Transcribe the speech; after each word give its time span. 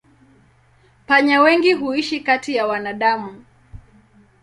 Panya 1.07 1.41
wengi 1.41 1.73
huishi 1.73 2.19
kati 2.19 2.55
ya 2.55 2.67
wanadamu. 2.67 3.45